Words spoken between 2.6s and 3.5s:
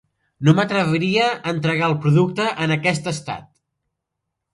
en aquest estat.